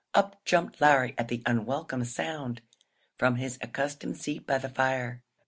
Up 0.15 0.43
jumped 0.45 0.81
Larry 0.81 1.13
at 1.15 1.27
the 1.27 1.43
unwelcome 1.45 2.03
sound, 2.05 2.63
from 3.19 3.35
his 3.35 3.59
accustomed 3.61 4.17
seat 4.17 4.47
by 4.47 4.57
the 4.57 4.69
fire. 4.69 5.21